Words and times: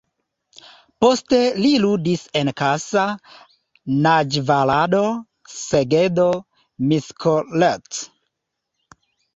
Poste 1.03 1.41
li 1.65 1.73
ludis 1.83 2.23
en 2.41 2.51
Kassa, 2.61 3.05
Nadjvarado, 4.07 5.05
Segedo, 5.61 6.29
Miskolc. 6.89 8.05